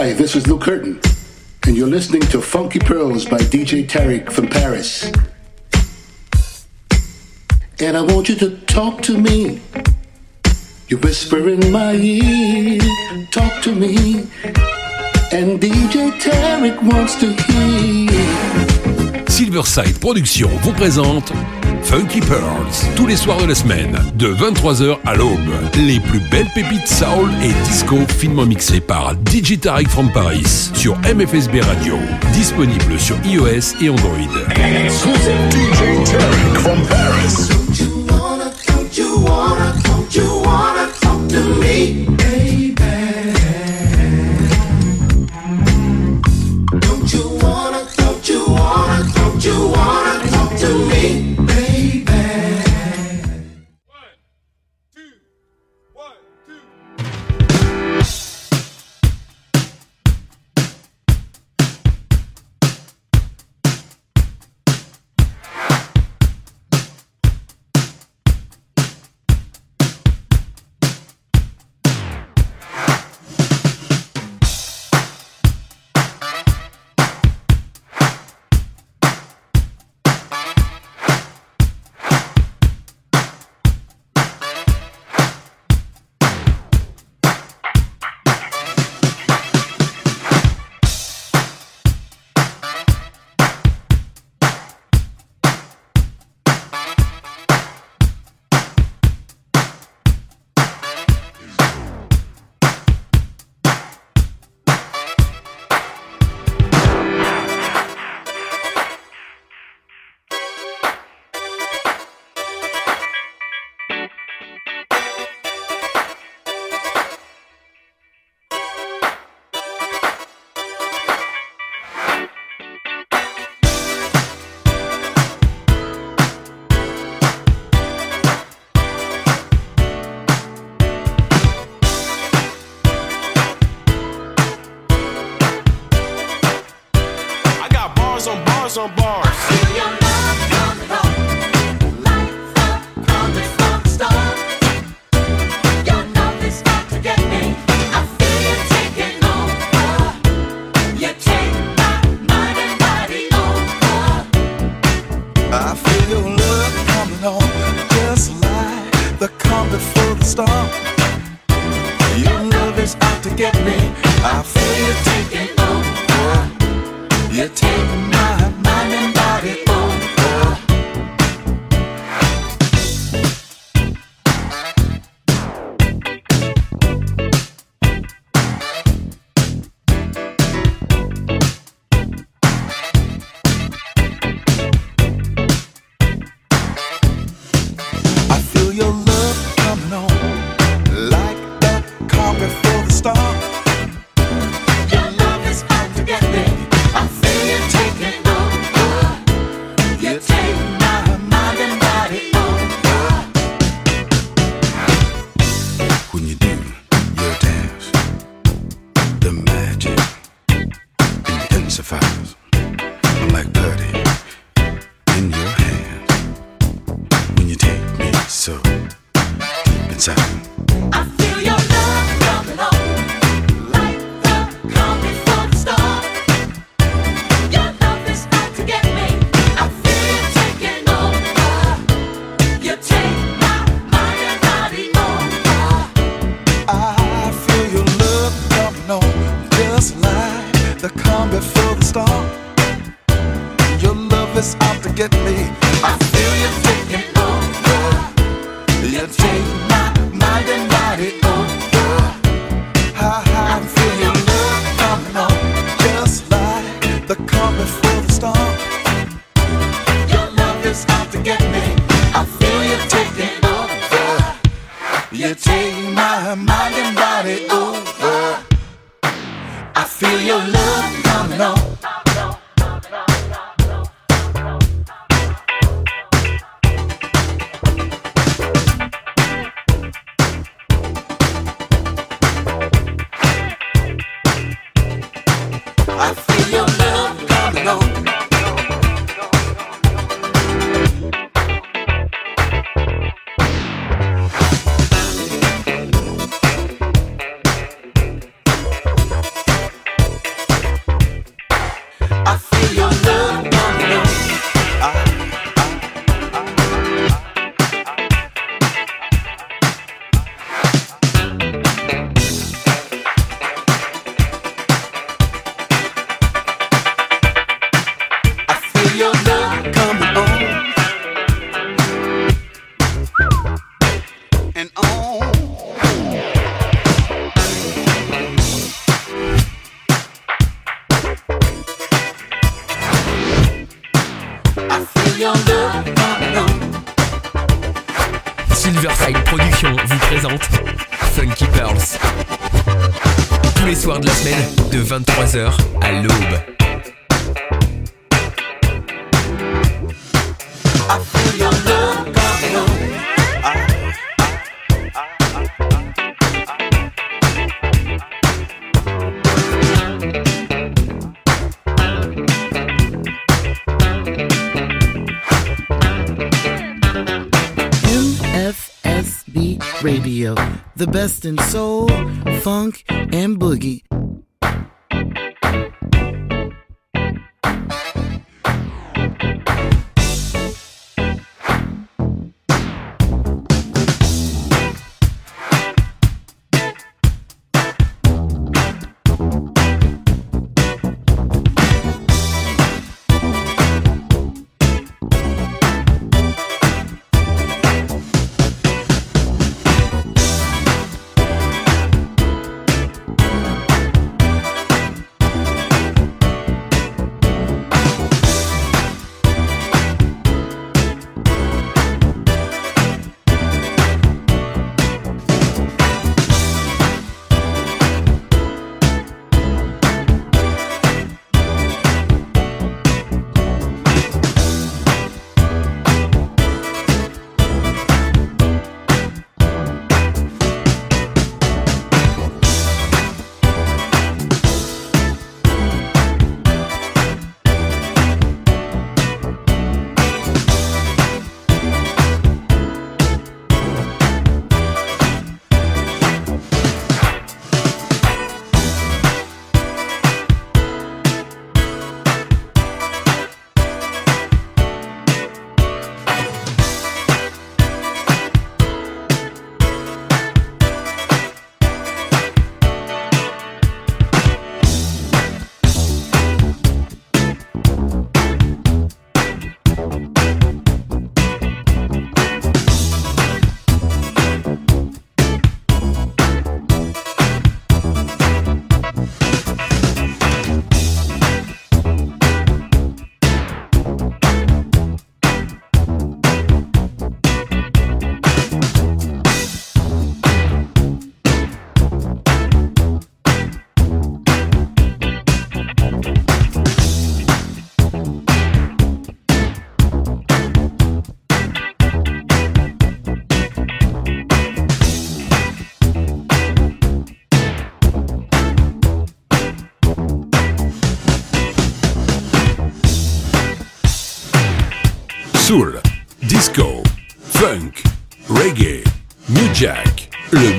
[0.00, 0.98] Hi, this is Luke Curtin,
[1.66, 5.12] and you're listening to Funky Pearls by DJ Tarek from Paris.
[7.80, 9.60] And I want you to talk to me.
[10.88, 12.80] You whisper in my ear,
[13.30, 14.20] talk to me.
[15.32, 19.28] And DJ Tarek wants to hear.
[19.28, 21.30] Silverside Productions vous présente
[21.82, 25.38] Funky Pearls, tous les soirs de la semaine, de 23h à l'aube.
[25.76, 31.60] Les plus belles pépites soul et disco finement mixées par Digitarec from Paris sur MFSB
[31.60, 31.94] Radio.
[32.32, 34.10] Disponible sur iOS et Android.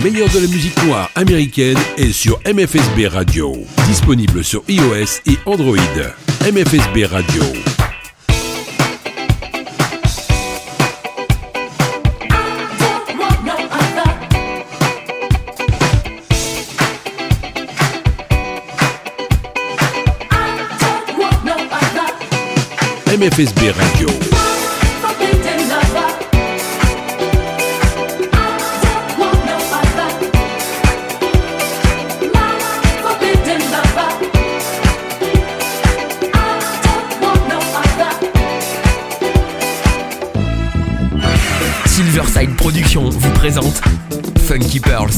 [0.03, 3.53] meilleur de la musique noire américaine est sur MFSB Radio,
[3.88, 5.77] disponible sur iOS et Android.
[6.41, 7.43] MFSB Radio.
[23.08, 24.30] MFSB Radio.
[42.62, 43.82] Production vous présente
[44.46, 45.10] Funky Pearls.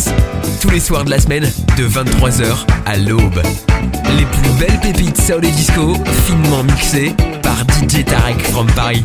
[0.61, 1.43] Tous les soirs de la semaine,
[1.77, 3.41] de 23h à l'aube.
[4.17, 5.93] Les plus belles pépites soul et disco,
[6.25, 9.03] finement mixées par DJ Tarek from Paris.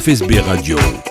[0.00, 1.09] FSB Radio.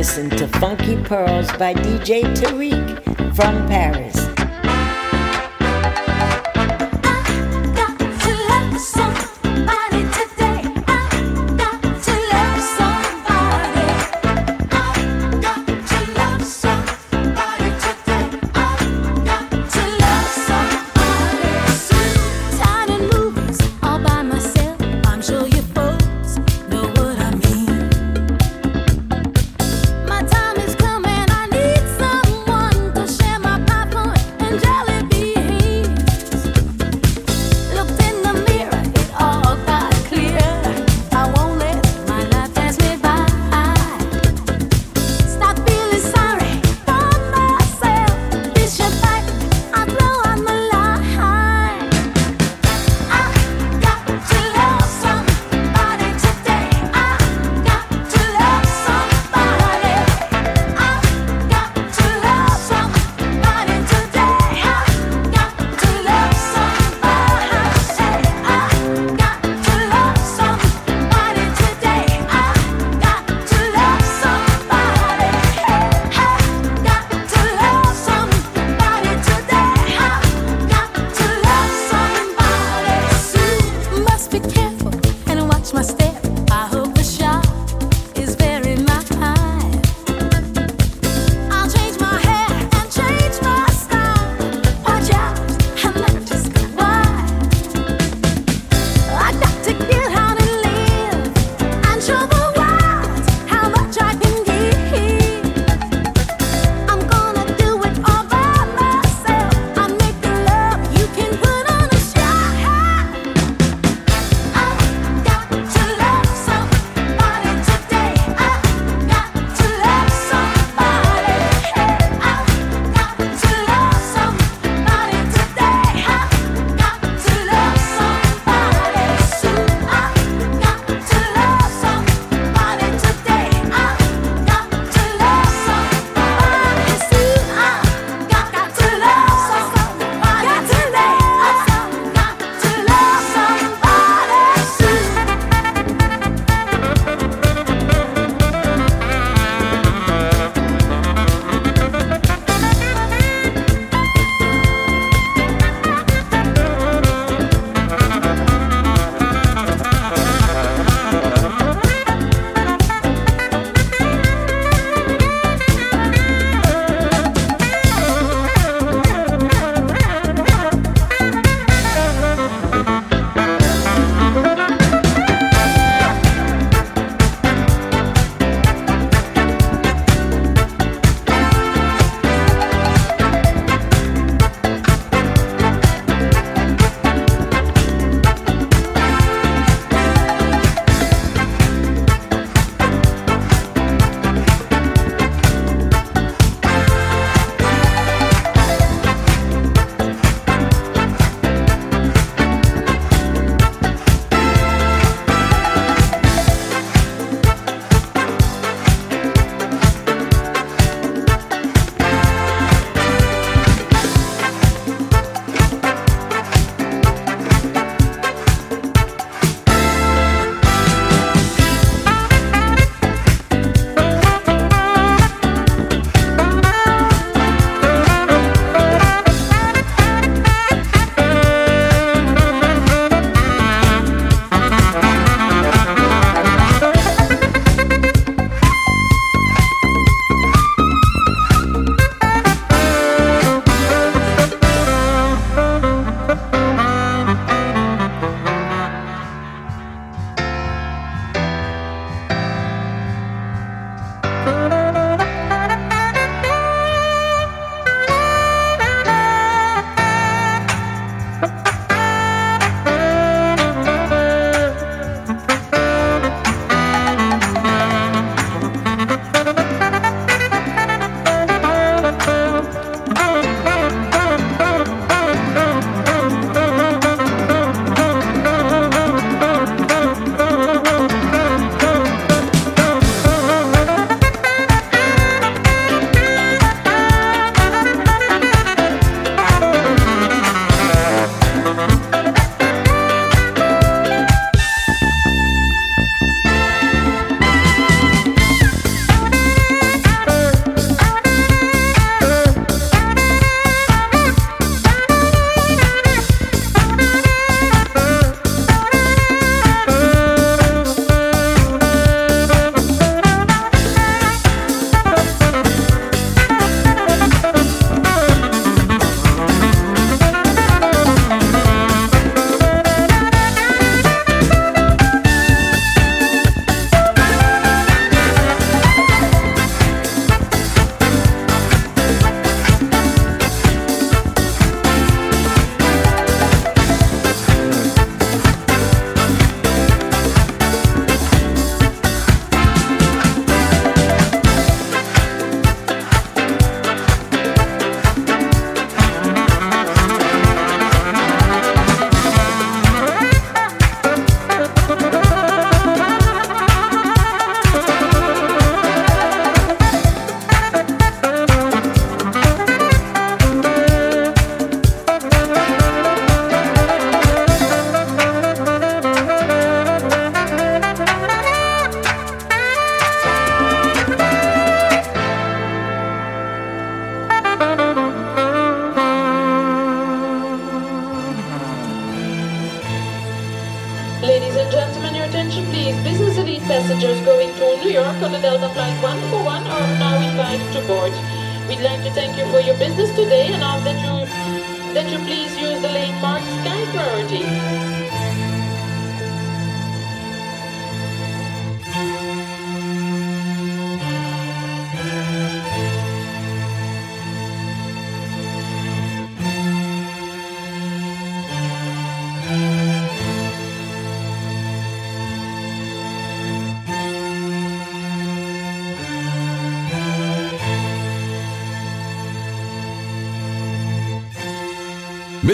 [0.00, 4.19] listen to Funky Pearls by DJ Tariq from Paris.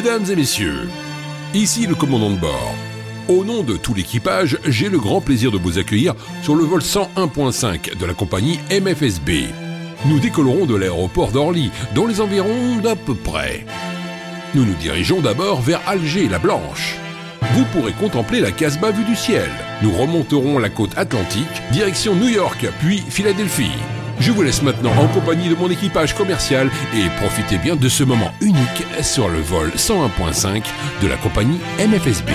[0.07, 0.89] Mesdames et messieurs,
[1.53, 2.75] ici le commandant de bord.
[3.27, 6.81] Au nom de tout l'équipage, j'ai le grand plaisir de vous accueillir sur le vol
[6.81, 9.49] 101.5 de la compagnie MFSB.
[10.05, 13.67] Nous décollerons de l'aéroport d'Orly, dans les environs d'à peu près.
[14.55, 16.95] Nous nous dirigeons d'abord vers Alger la Blanche.
[17.55, 19.51] Vous pourrez contempler la Casbah vue du ciel.
[19.83, 23.75] Nous remonterons la côte atlantique, direction New York, puis Philadelphie.
[24.19, 28.05] Je vous laisse maintenant en compagnie de mon équipage commercial et profitez bien de ce
[28.05, 30.65] moment unique sur le vol 101.5
[31.03, 32.31] de la compagnie MFSB.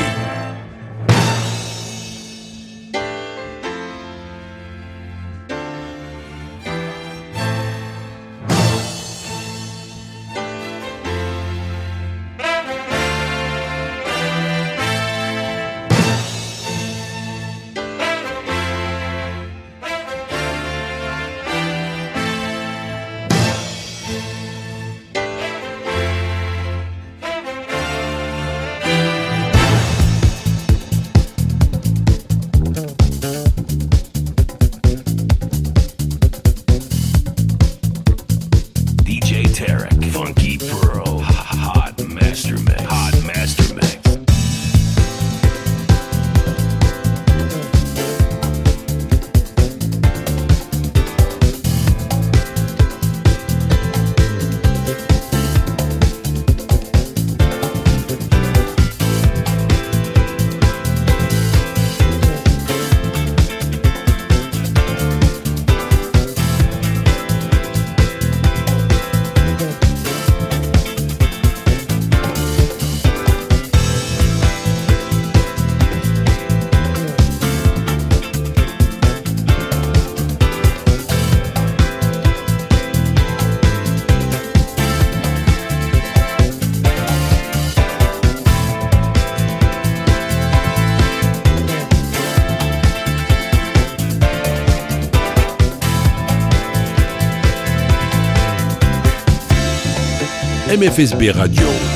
[100.82, 101.91] MFSB Radio.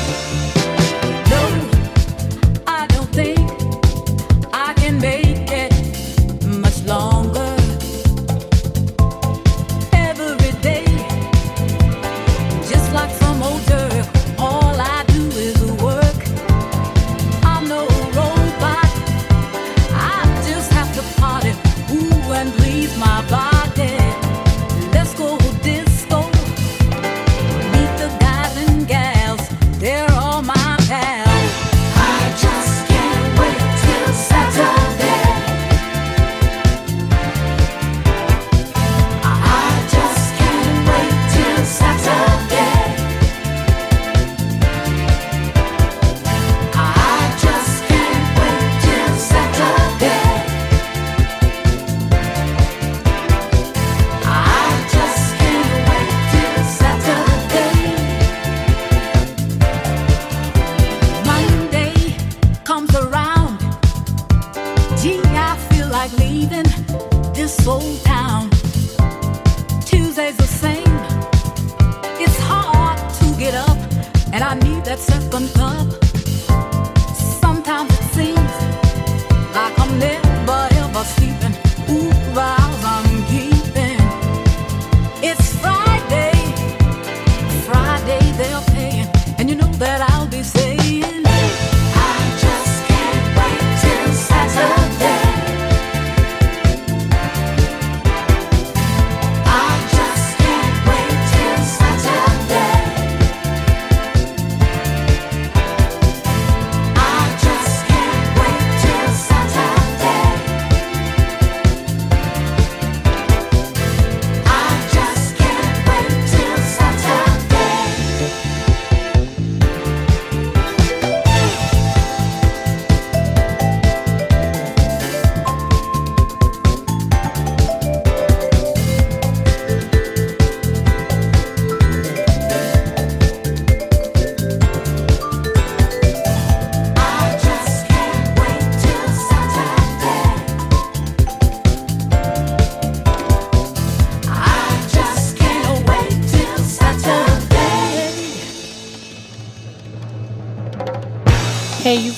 [74.96, 75.55] that's up on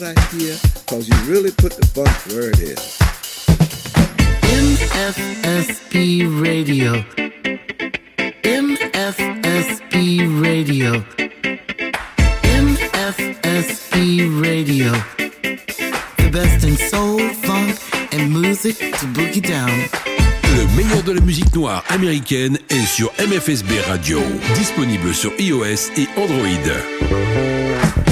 [0.00, 2.98] what I hear because you really put the funk where it is.
[4.42, 7.04] MFSB Radio.
[8.42, 9.96] MFSB
[10.42, 11.04] Radio.
[12.62, 14.02] MFSB
[14.42, 14.92] Radio.
[16.16, 17.78] The best in soul, funk,
[18.12, 19.88] and music to boogie down.
[20.56, 24.20] Le meilleur de la musique noire américaine est sur MFSB Radio,
[24.54, 28.09] disponible sur iOS et Android.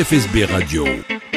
[0.00, 1.29] MFSB Radio.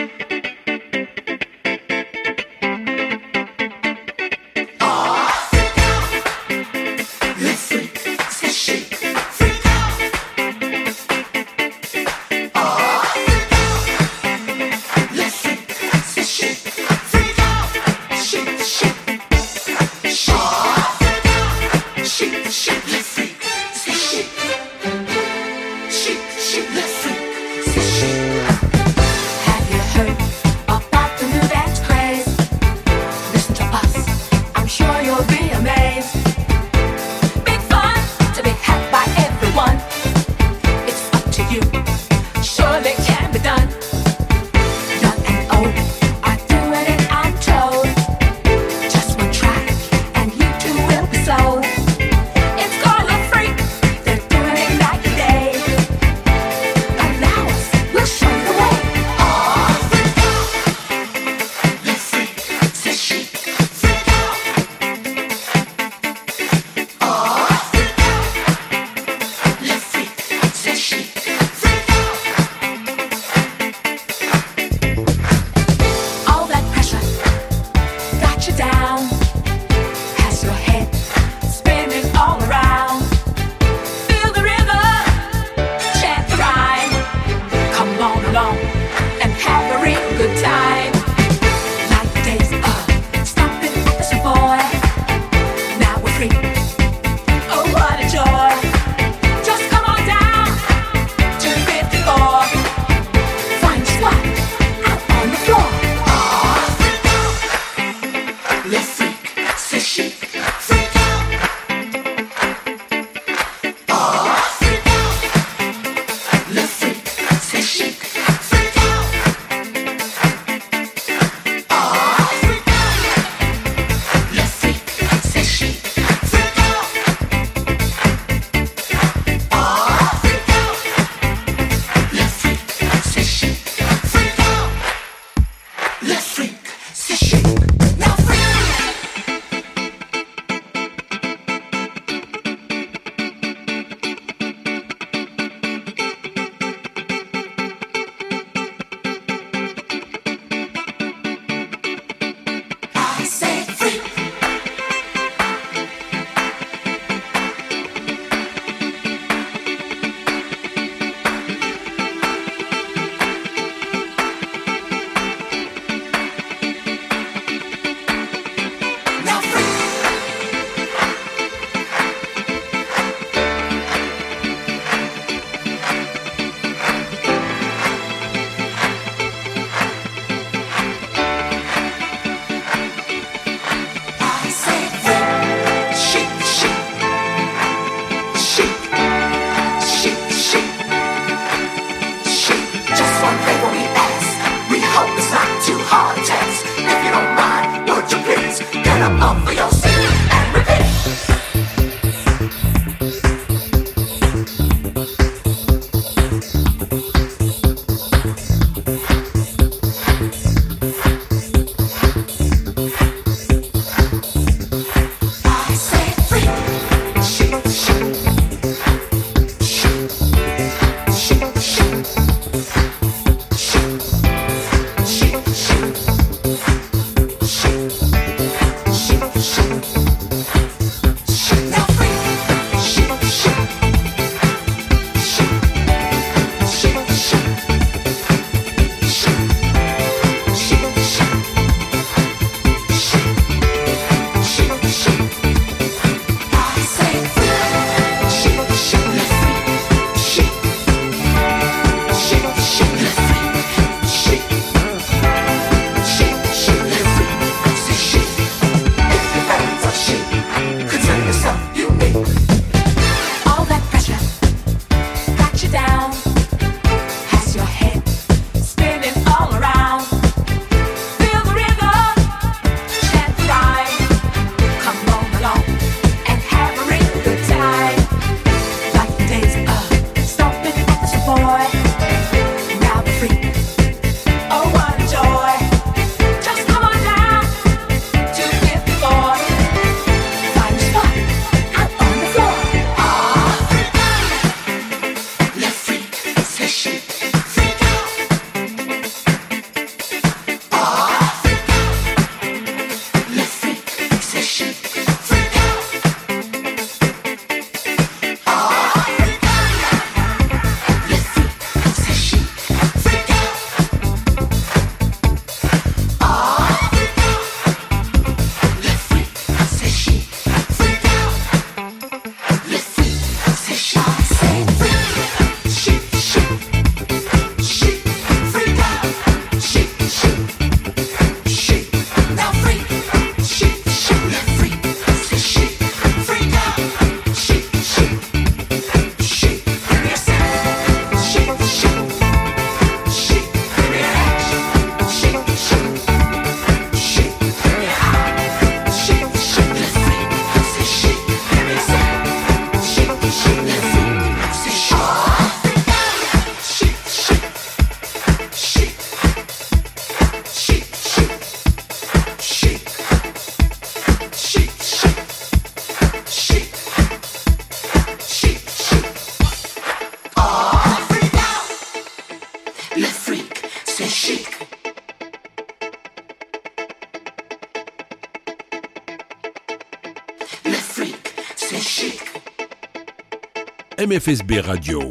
[384.14, 385.10] MFSB Radio.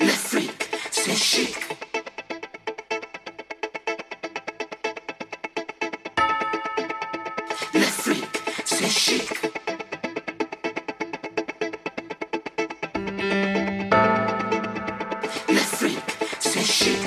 [0.00, 1.56] Le fric, c'est chic.
[7.74, 8.24] Le fric,
[8.64, 9.30] c'est chic.
[15.48, 15.98] Le fric,
[16.38, 17.00] c'est chic.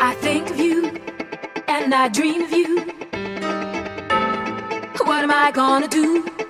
[0.00, 0.90] I think of you
[1.68, 3.11] and I dream you.
[5.32, 6.41] am I gonna do?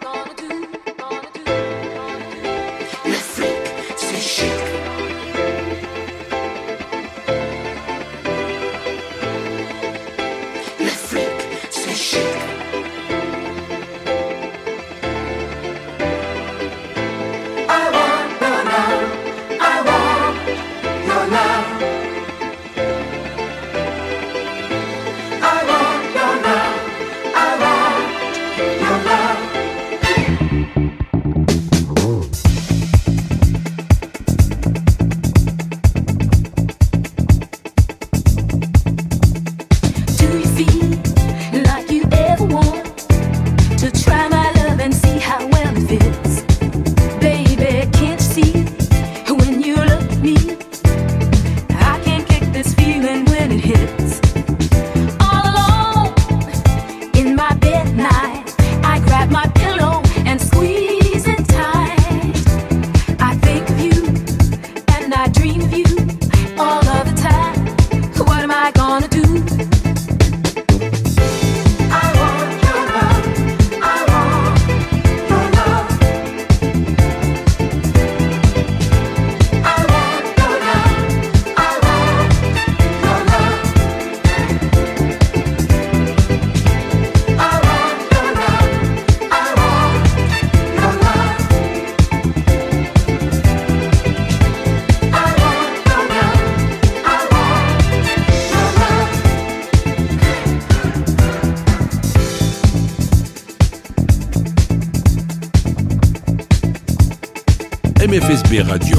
[108.61, 108.92] Radio.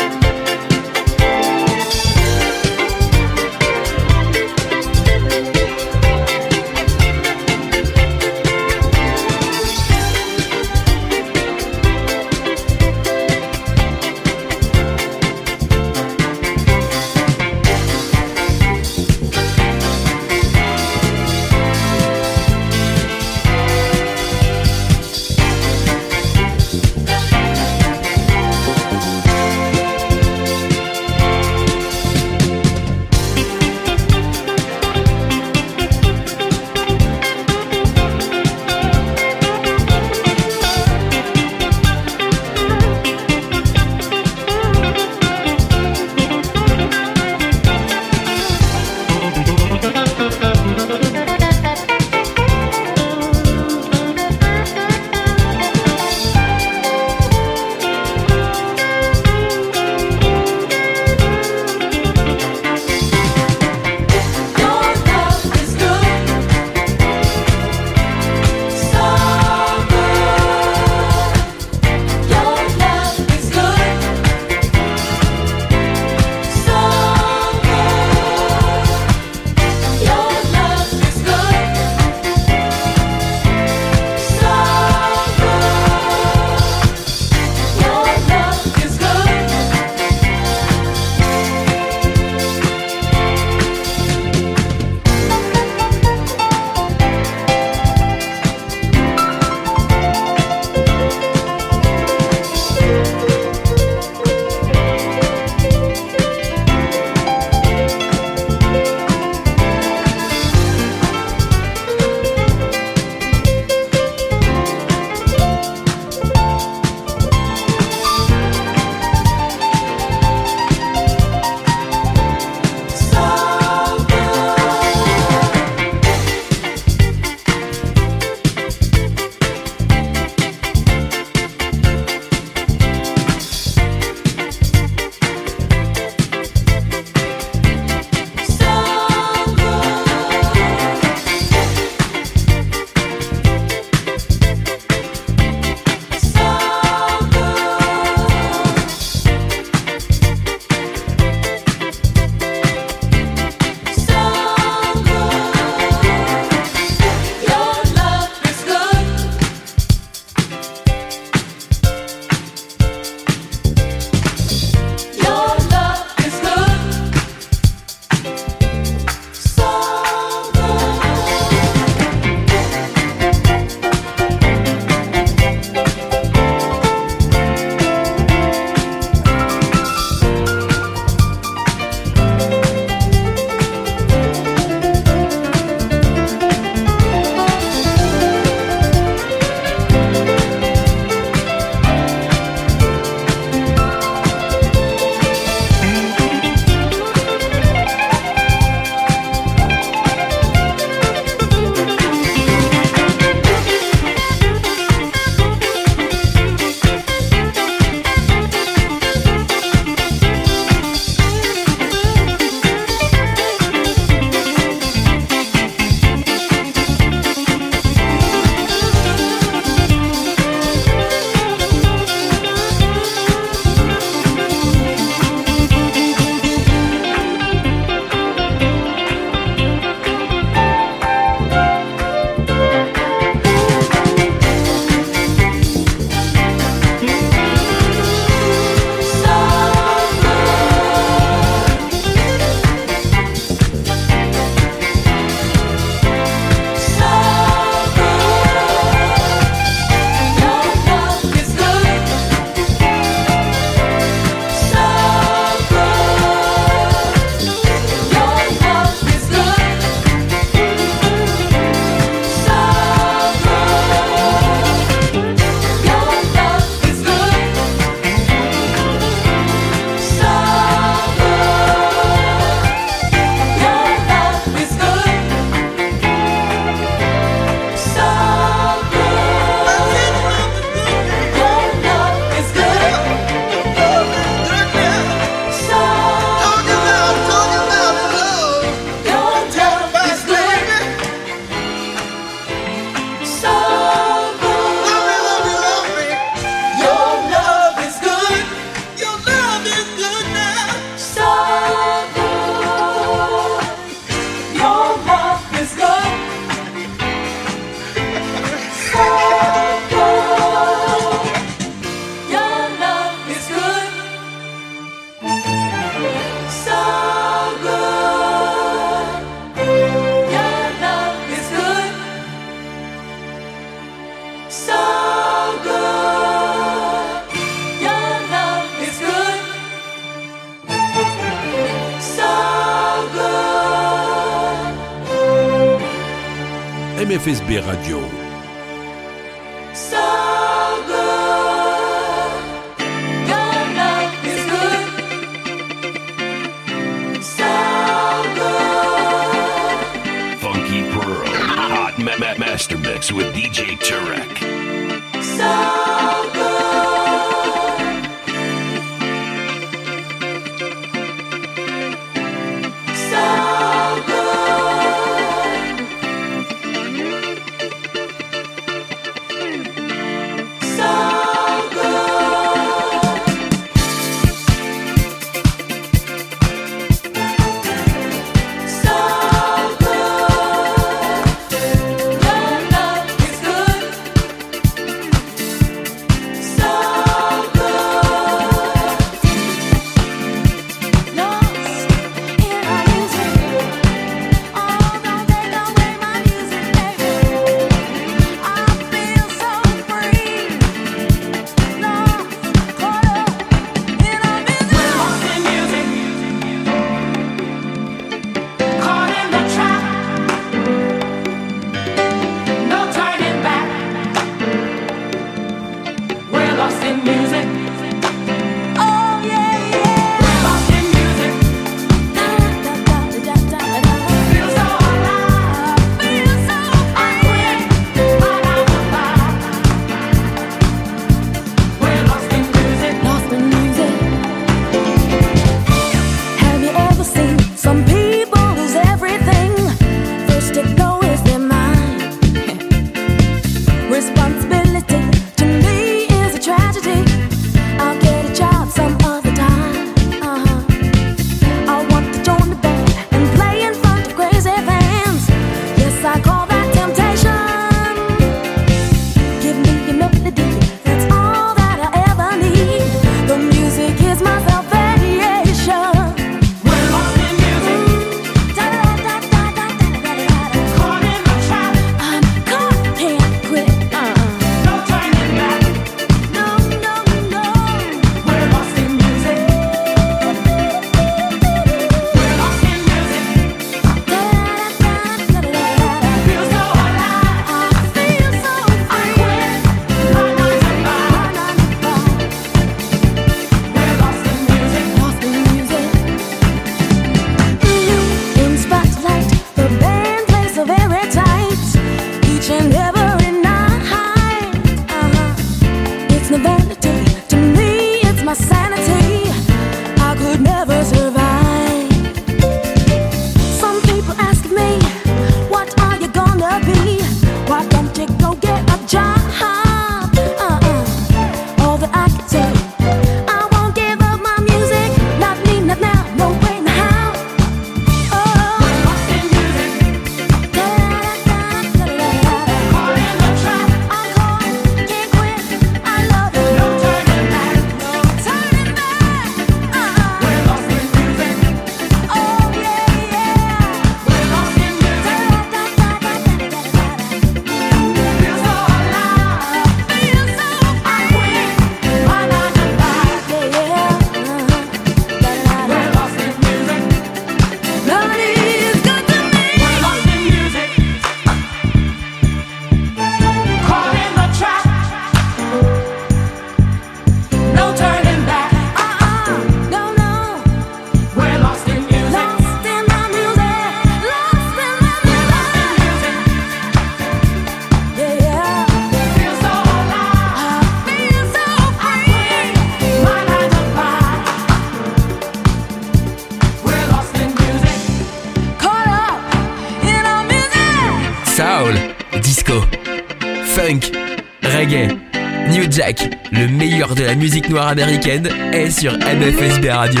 [594.68, 600.00] New Jack, le meilleur de la musique noire américaine, est sur MFSB Radio.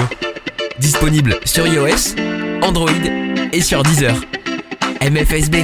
[0.80, 2.16] Disponible sur iOS,
[2.62, 2.90] Android
[3.52, 4.16] et sur Deezer.
[5.00, 5.56] MFSB.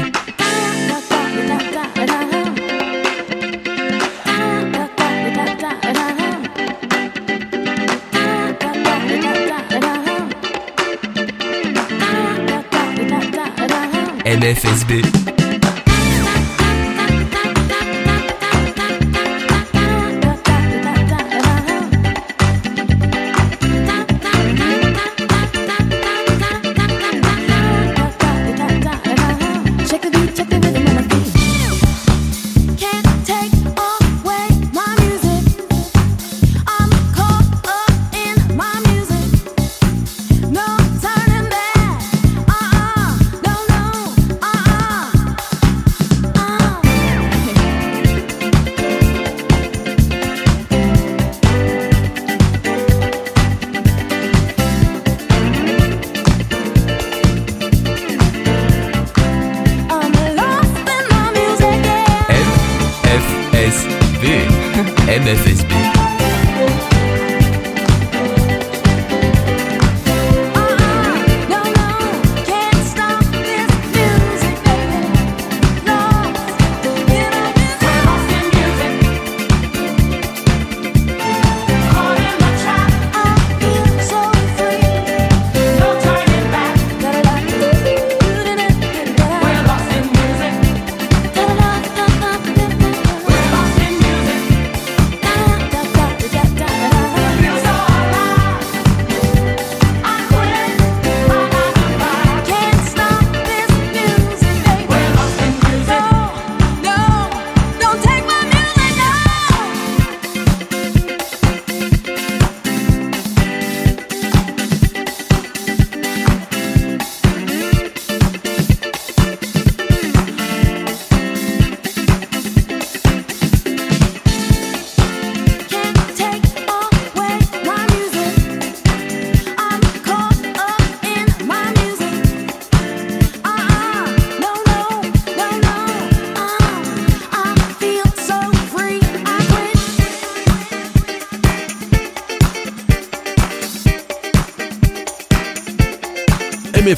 [14.24, 15.31] MFSB.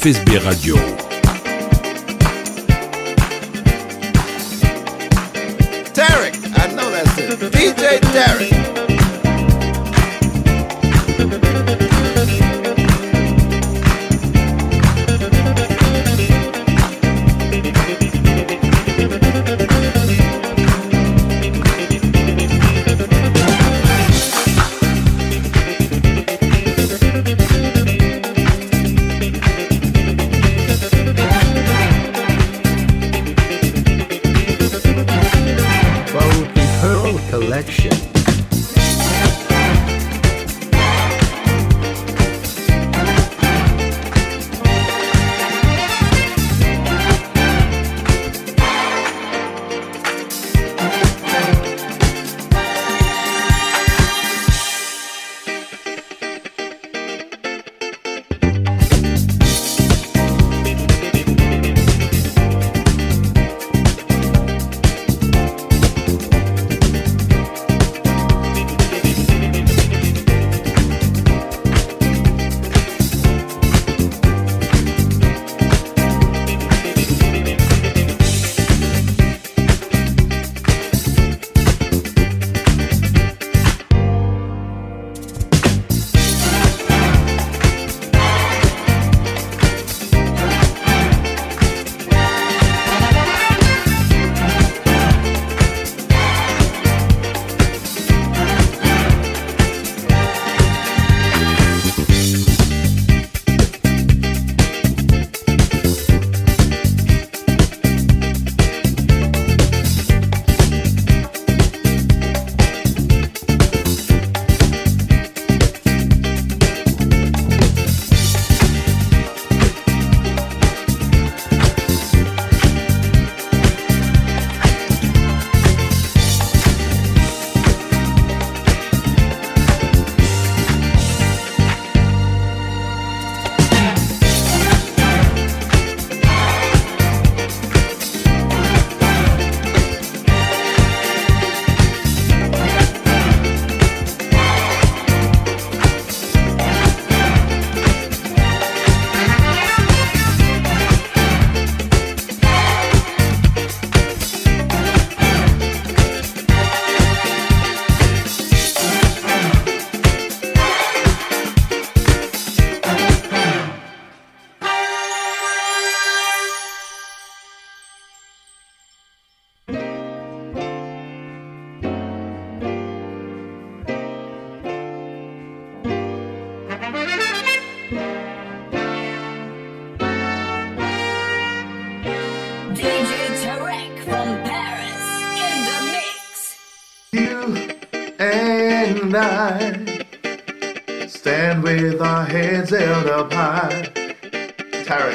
[0.05, 1.13] MFSB Radio.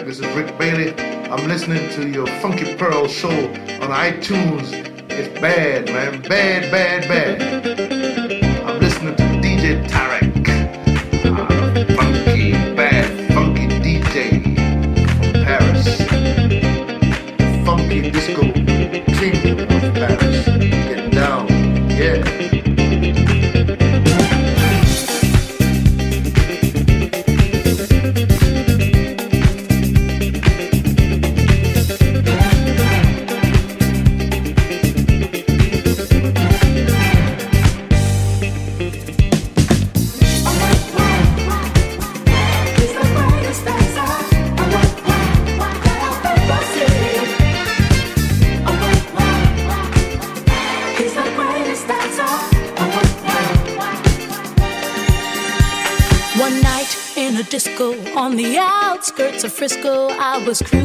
[0.09, 0.91] This is Rick Bailey.
[1.29, 4.73] I'm listening to your Funky Pearl show on iTunes.
[5.11, 6.23] It's bad, man.
[6.23, 8.65] Bad, bad, bad.
[8.65, 10.08] I'm listening to DJ Tarek.
[59.43, 60.09] Of Frisco.
[60.09, 60.78] I was cruising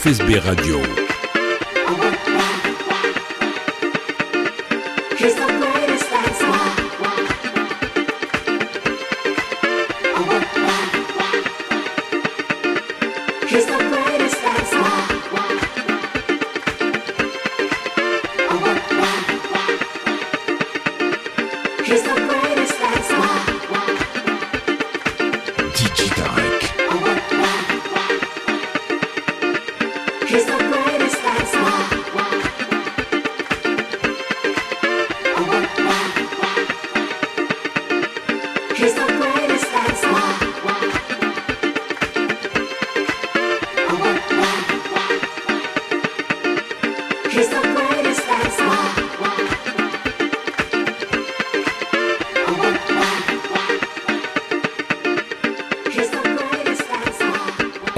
[0.00, 0.99] MFSB Radio.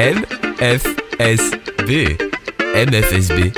[0.02, 1.92] MFSB.
[2.74, 3.52] MFSB.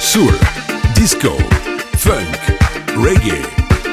[0.00, 0.32] Soul,
[0.96, 1.36] disco,
[1.96, 2.18] funk,
[2.96, 3.40] reggae,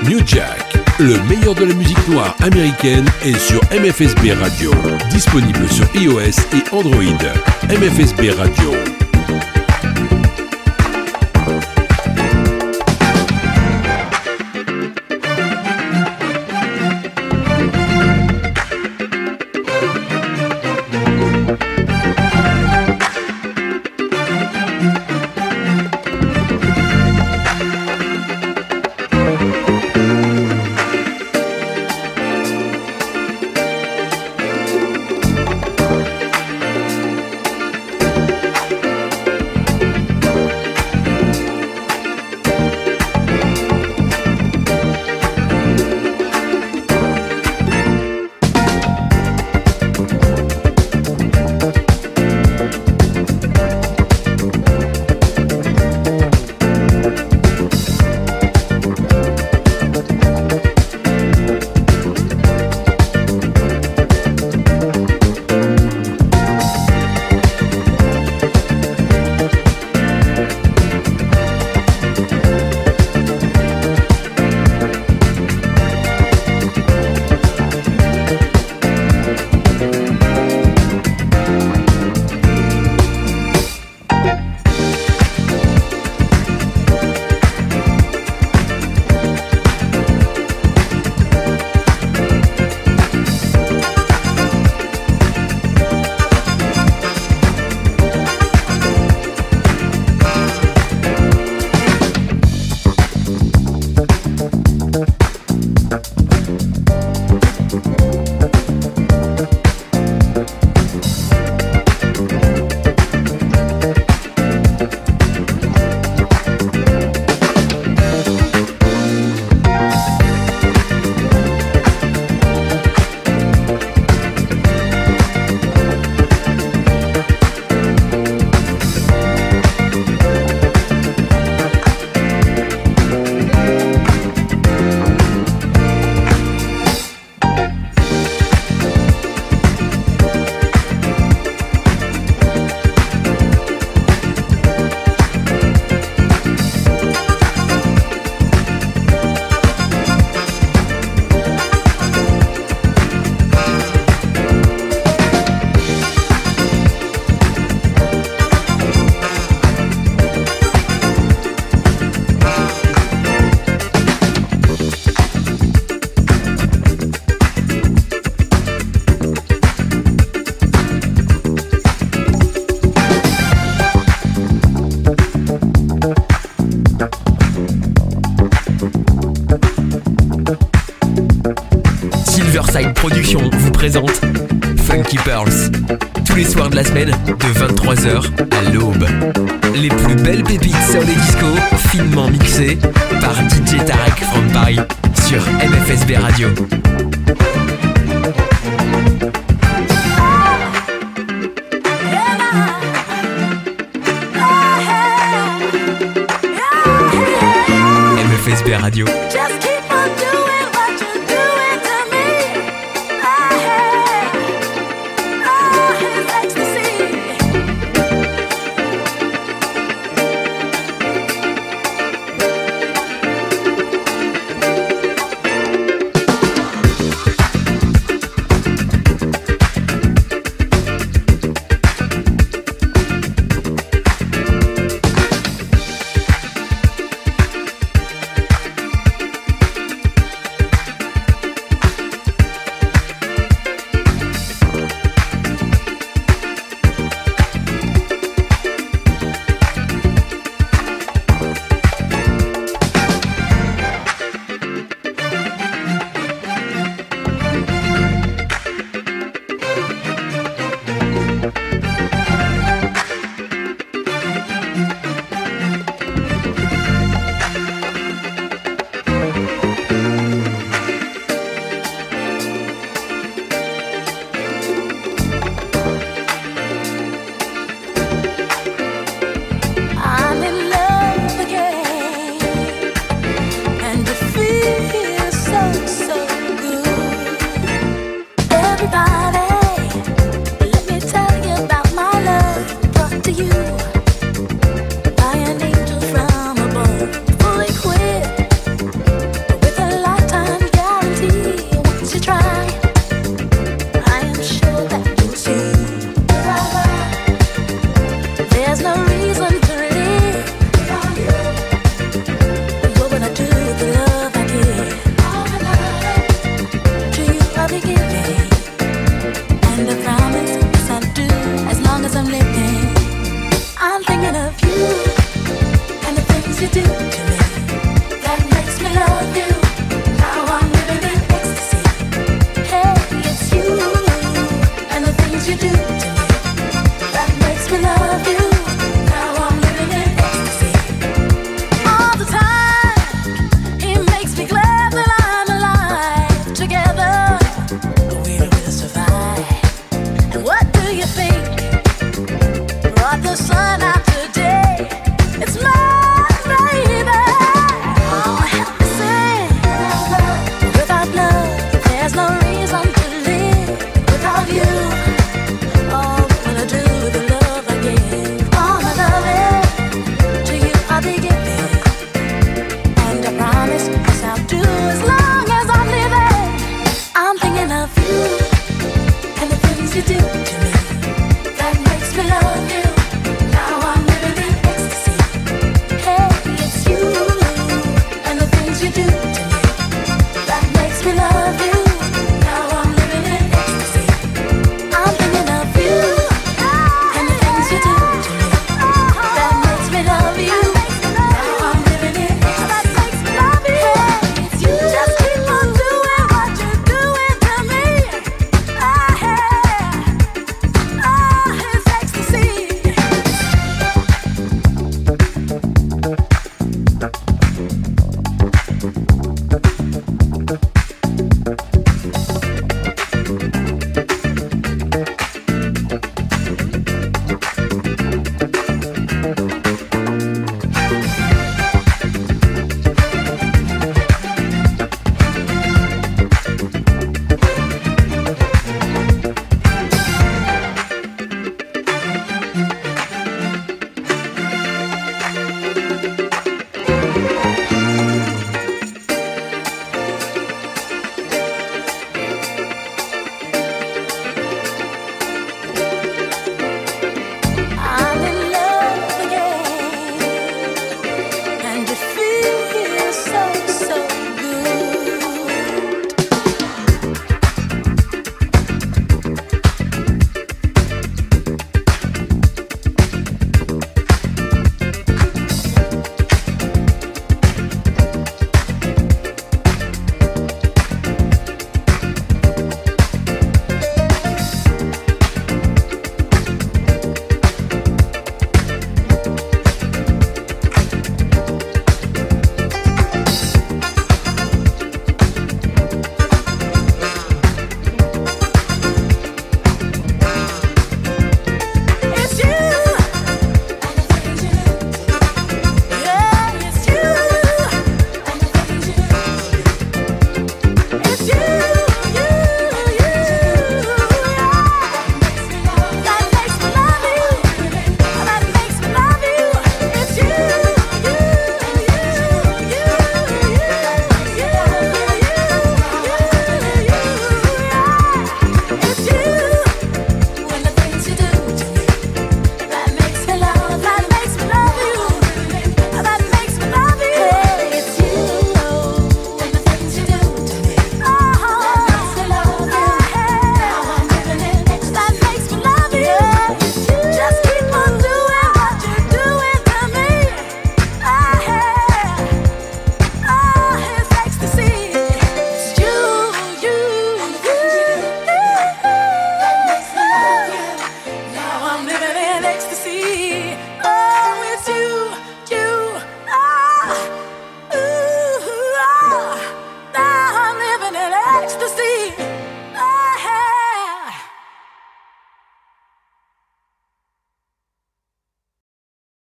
[0.10, 0.58] new jack.
[0.98, 4.72] Le meilleur de la musique noire américaine est sur MFSB Radio.
[5.12, 7.04] Disponible sur iOS et Android.
[7.70, 9.09] MFSB Radio.